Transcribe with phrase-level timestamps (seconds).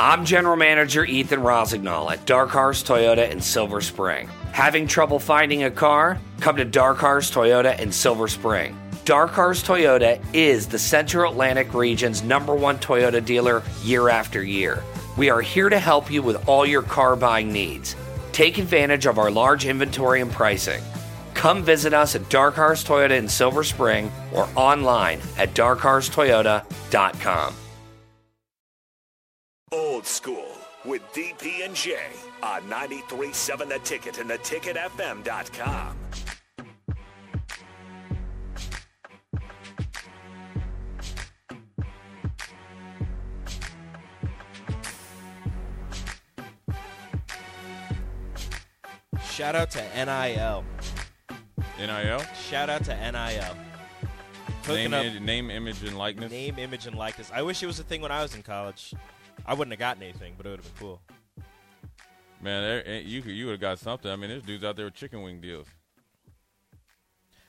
[0.00, 4.28] I'm General Manager Ethan Rosignol at DARCARS Toyota in Silver Spring.
[4.52, 6.20] Having trouble finding a car?
[6.38, 8.78] Come to DARCARS Toyota in Silver Spring.
[9.04, 14.84] DARCARS Toyota is the Central Atlantic region's number one Toyota dealer year after year.
[15.16, 17.96] We are here to help you with all your car buying needs.
[18.30, 20.80] Take advantage of our large inventory and pricing.
[21.34, 27.54] Come visit us at DARCARS Toyota in Silver Spring or online at darcarstoyota.com.
[29.98, 30.46] Old School
[30.84, 31.96] with DP and J
[32.40, 35.96] on 93.7 The Ticket and theticketfm.com.
[49.24, 50.64] Shout out to NIL.
[51.76, 52.22] NIL?
[52.48, 53.56] Shout out to NIL.
[54.68, 56.30] Name, up name, image, and likeness.
[56.30, 57.32] name, image, and likeness.
[57.34, 58.94] I wish it was a thing when I was in college.
[59.48, 61.00] I wouldn't have gotten anything, but it would have been cool.
[62.40, 64.10] Man, there, eh, you you would have got something.
[64.10, 65.66] I mean, there's dudes out there with chicken wing deals.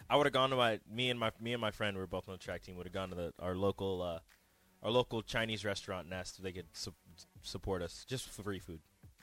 [0.09, 2.07] I would have gone to my me and my me and my friend we were
[2.07, 4.19] both on the track team would have gone to the our local uh,
[4.81, 6.37] our local Chinese restaurant Nest.
[6.37, 6.93] If they could su-
[7.43, 8.79] support us just for free food.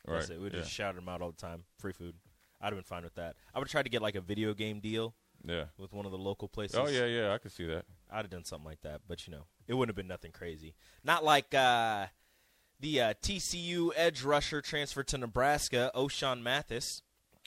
[0.06, 0.40] That's Right, it.
[0.40, 0.58] We yeah.
[0.60, 1.64] just shout them out all the time.
[1.78, 2.14] Free food.
[2.60, 3.34] I'd have been fine with that.
[3.54, 5.64] I would have tried to get like a video game deal Yeah.
[5.78, 6.76] with one of the local places.
[6.76, 7.32] Oh yeah, yeah.
[7.32, 7.86] I could see that.
[8.10, 10.74] I'd have done something like that, but you know, it wouldn't have been nothing crazy.
[11.02, 12.06] Not like uh,
[12.80, 17.02] the uh, TCU edge rusher transferred to Nebraska, Ochaun Mathis,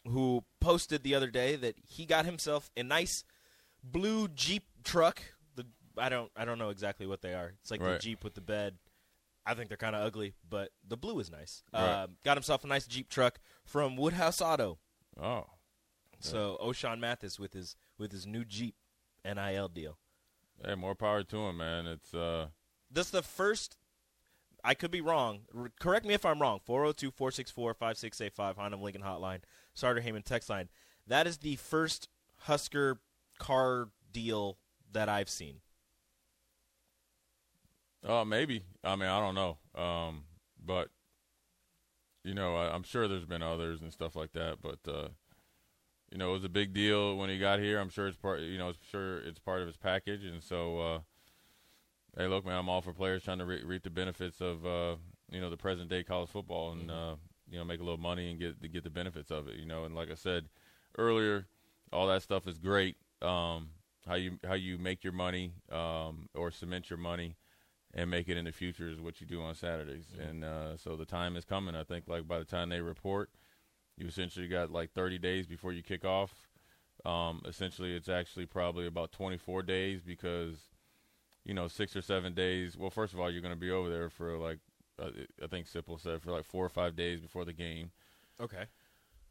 [0.07, 3.23] who posted the other day that he got himself a nice
[3.83, 5.21] blue Jeep truck.
[5.55, 5.65] The
[5.97, 7.53] I don't I don't know exactly what they are.
[7.61, 8.77] It's like the Jeep with the bed.
[9.45, 11.63] I think they're kind of ugly, but the blue is nice.
[11.73, 12.03] Right.
[12.03, 14.77] Um, got himself a nice Jeep truck from Woodhouse Auto.
[15.19, 15.45] Oh,
[16.19, 18.75] So Ochaun Mathis with his with his new Jeep
[19.25, 19.97] NIL deal.
[20.63, 21.87] hey, more power to him, man.
[21.87, 22.47] It's uh,
[22.91, 23.77] That's the first.
[24.63, 25.41] I could be wrong.
[25.79, 26.59] Correct me if I'm wrong.
[26.65, 29.39] 402 464 5685, Hyundai Lincoln Hotline,
[29.73, 30.69] Starter Heyman text line.
[31.07, 32.09] That is the first
[32.43, 32.99] Husker
[33.39, 34.57] car deal
[34.91, 35.61] that I've seen.
[38.05, 38.63] oh, maybe.
[38.83, 39.57] I mean, I don't know.
[39.81, 40.23] Um,
[40.63, 40.89] but
[42.23, 44.57] you know, I, I'm sure there's been others and stuff like that.
[44.61, 45.09] But uh,
[46.11, 47.79] you know, it was a big deal when he got here.
[47.79, 48.41] I'm sure it's part.
[48.41, 50.23] You know, I'm sure it's part of his package.
[50.23, 50.99] And so, uh,
[52.19, 54.97] hey, look, man, I'm all for players trying to re- reap the benefits of uh,
[55.31, 57.15] you know the present day college football and uh,
[57.49, 59.55] you know make a little money and get to get the benefits of it.
[59.55, 60.49] You know, and like I said
[60.97, 61.47] earlier,
[61.91, 62.97] all that stuff is great.
[63.21, 63.69] Um,
[64.05, 67.37] how you how you make your money um, or cement your money
[67.93, 70.07] and make it in the future is what you do on Saturdays.
[70.19, 71.75] And uh, so the time is coming.
[71.75, 73.29] I think like by the time they report,
[73.97, 76.47] you essentially got like 30 days before you kick off.
[77.05, 80.57] Um, essentially, it's actually probably about 24 days because
[81.49, 82.77] you know six or seven days.
[82.77, 84.59] Well, first of all, you're going to be over there for like
[85.01, 85.09] uh,
[85.43, 87.89] I think Sipple said for like four or five days before the game
[88.39, 88.65] Okay.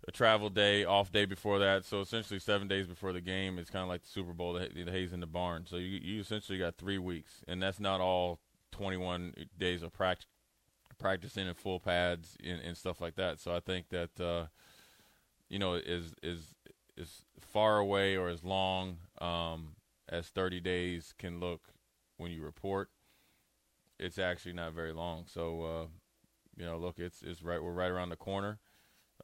[0.08, 1.84] a travel day, off day before that.
[1.84, 4.68] So essentially, seven days before the game, it's kind of like the Super Bowl, the,
[4.84, 5.64] the Hayes in the barn.
[5.68, 8.40] So you you essentially got three weeks, and that's not all
[8.72, 10.26] 21 days of pract-
[10.98, 13.38] practicing in full pads and, and stuff like that.
[13.38, 14.46] So I think that uh,
[15.48, 16.52] you know is is
[16.96, 19.76] is far away or as long um,
[20.08, 21.60] as 30 days can look
[22.18, 22.90] when you report.
[23.98, 25.24] It's actually not very long.
[25.26, 25.86] So uh,
[26.56, 27.62] you know, look, it's it's right.
[27.62, 28.58] We're right around the corner.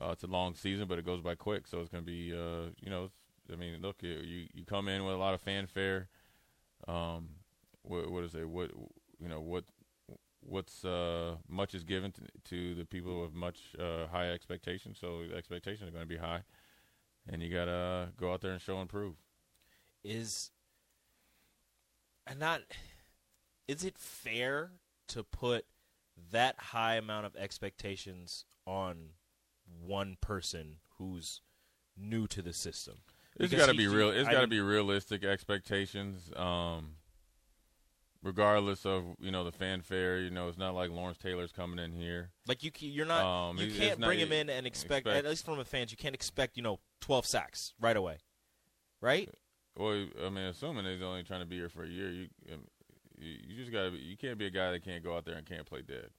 [0.01, 1.67] Uh, it's a long season, but it goes by quick.
[1.69, 3.11] So it's going to be, uh, you know,
[3.53, 6.09] I mean, look, you you come in with a lot of fanfare.
[6.89, 7.29] Um,
[7.83, 8.49] what, what is it?
[8.49, 8.71] What
[9.21, 9.41] you know?
[9.41, 9.65] What
[10.41, 14.99] what's uh, much is given to, to the people with much uh, high expectations.
[15.01, 16.43] So the expectations are going to be high,
[17.29, 19.15] and you got to go out there and show and prove.
[20.03, 20.51] Is
[22.27, 22.63] and not
[23.69, 24.73] is it fair
[25.09, 25.65] to put
[26.31, 29.11] that high amount of expectations on
[29.85, 31.41] one person who's
[31.97, 32.97] new to the system?
[33.37, 34.11] It's got to be real.
[34.11, 36.31] It's got to be realistic expectations.
[36.37, 36.97] Um,
[38.23, 41.93] regardless of you know the fanfare, you know it's not like Lawrence Taylor's coming in
[41.93, 42.31] here.
[42.47, 43.25] Like you, you're not.
[43.25, 45.65] Um, you can't it's not- bring him in and expect, expect- At least from a
[45.65, 48.19] fans, you can't expect you know 12 sacks right away,
[49.01, 49.29] right?
[49.77, 52.61] Well, I mean, assuming he's only trying to be here for a year, you um,
[53.19, 53.91] you, you just got to.
[53.93, 56.11] be, You can't be a guy that can't go out there and can't play dead.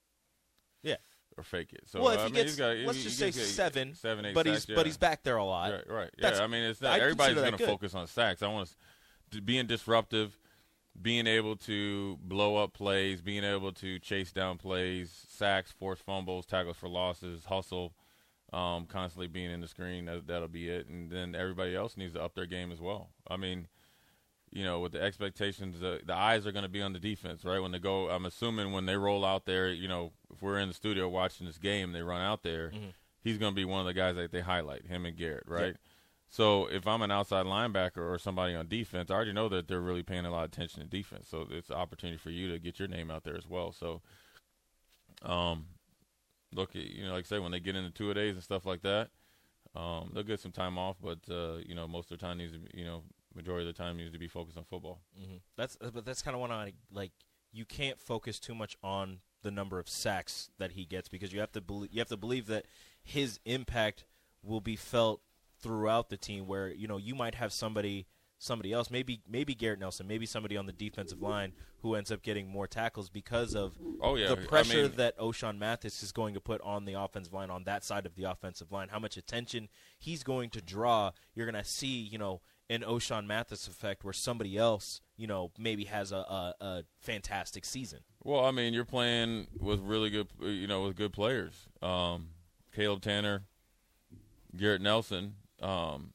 [0.83, 0.95] Yeah.
[1.37, 1.81] Or fake it.
[1.85, 3.51] So well, if I he mean, gets, he's got, let's he- just he say gets
[3.51, 4.75] seven, seven, eight but sacks, he's yeah.
[4.75, 5.71] but he's back there a lot.
[5.71, 6.11] Right, right.
[6.17, 8.41] That's- Yeah, I mean, it's not everybody's going to focus on sacks.
[8.41, 8.73] I want
[9.31, 10.37] to being disruptive,
[11.01, 16.45] being able to blow up plays, being able to chase down plays, sacks, force fumbles,
[16.45, 17.93] tackles for losses, hustle,
[18.53, 20.05] um, constantly being in the screen.
[20.05, 20.87] That, that'll be it.
[20.87, 23.09] And then everybody else needs to up their game as well.
[23.27, 23.67] I mean,
[24.51, 27.43] you know, with the expectations, the, the eyes are going to be on the defense,
[27.43, 27.59] right?
[27.59, 30.67] When they go, I'm assuming when they roll out there, you know, if we're in
[30.69, 32.89] the studio watching this game, they run out there, Mm-hmm.
[33.23, 35.75] he's going to be one of the guys that they highlight, him and Garrett, right?
[36.29, 39.79] So if I'm an outside linebacker or somebody on defense, I already know that they're
[39.81, 41.27] really paying a lot of attention to defense.
[41.29, 43.71] So it's an opportunity for you to get your name out there as well.
[43.71, 44.01] So,
[45.21, 45.65] um,
[46.55, 48.65] look, you know, like I say, when they get into two a days and stuff
[48.65, 49.09] like that,
[49.75, 52.53] um, they'll get some time off, but uh, you know, most of their time needs
[52.53, 53.03] to, be, you know,
[53.35, 55.01] majority of the time needs to be focused on football.
[55.17, 57.11] hmm That's uh, but that's kind of what I like.
[57.51, 61.39] You can't focus too much on the number of sacks that he gets because you
[61.39, 62.65] have to believe you have to believe that
[63.03, 64.05] his impact
[64.41, 65.21] will be felt
[65.61, 66.47] throughout the team.
[66.47, 68.07] Where you know you might have somebody
[68.45, 72.21] somebody else, maybe maybe Garrett Nelson, maybe somebody on the defensive line who ends up
[72.21, 74.27] getting more tackles because of Oh, yeah.
[74.33, 77.49] the I pressure mean- that Ochaun Mathis is going to put on the offensive line
[77.49, 79.69] on that side of the offensive line, how much attention
[79.99, 81.11] he's going to draw.
[81.35, 85.51] You're going to see, you know, an Ochaun Mathis effect where somebody else, you know,
[85.59, 87.99] maybe has a, a, a fantastic season.
[88.23, 91.53] Well, I mean, you're playing with really good, you know, with good players.
[91.83, 92.29] Um,
[92.75, 93.41] Caleb Tannor,
[94.57, 95.35] Garrett Nelson.
[95.61, 96.11] Um,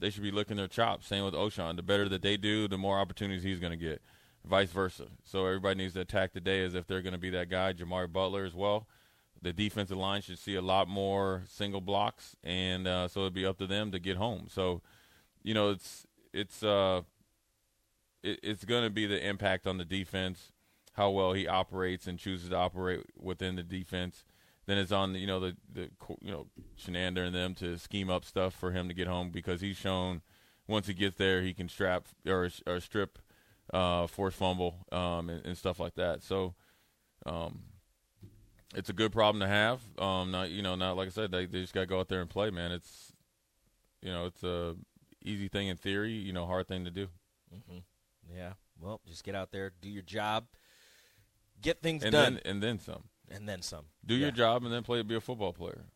[0.00, 1.06] they should be looking their chops.
[1.06, 1.76] Same with Ochaun.
[1.76, 4.02] The better that they do, the more opportunities he's going to get.
[4.44, 5.06] Vice versa.
[5.24, 7.72] So everybody needs to attack the day as if they're going to be that guy.
[7.72, 8.86] Jimari Butler as well.
[9.42, 13.46] The defensive line should see a lot more single blocks, and uh, so it'd be
[13.46, 14.48] up to them to get home.
[14.50, 14.82] So,
[15.42, 17.02] you know, it's it's uh,
[18.22, 20.52] it, it's going to be the impact on the defense
[20.92, 24.24] how well he operates and chooses to operate within the defense.
[24.70, 25.90] Then it's on you know the the
[26.20, 26.46] you know
[26.80, 30.22] Chinander and them to scheme up stuff for him to get home because he's shown
[30.68, 33.18] once he gets there he can strap or or strip
[33.74, 36.22] uh, force fumble um, and, and stuff like that.
[36.22, 36.54] So
[37.26, 37.62] um,
[38.72, 39.80] it's a good problem to have.
[39.98, 42.08] Um, not you know not like I said they, they just got to go out
[42.08, 42.70] there and play, man.
[42.70, 43.12] It's
[44.00, 44.76] you know it's a
[45.20, 47.08] easy thing in theory, you know hard thing to do.
[48.32, 48.52] Yeah.
[48.78, 50.46] Well, just get out there, do your job,
[51.60, 53.02] get things And done, then and then some.
[53.30, 53.86] And then some.
[54.04, 54.22] Do Yeah.
[54.22, 55.86] your job and then play be a football player.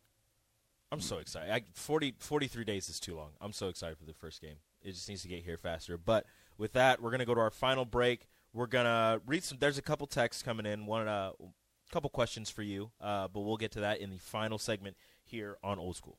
[0.93, 1.51] I'm so excited.
[1.53, 3.33] I, 40, 43 days is too long.
[3.41, 4.57] I'm so excited for the first game.
[4.83, 5.99] It just needs to get here faster.
[5.99, 6.27] But
[6.57, 8.29] with that, we're gonna go to our final break.
[8.53, 9.59] We're gonna read some.
[9.59, 10.87] There's a couple texts coming in.
[10.87, 11.33] One, uh,
[11.91, 12.91] couple questions for you.
[13.01, 16.19] Uh, but we'll get to that in the final segment here on Old School.